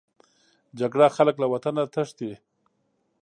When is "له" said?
1.39-1.47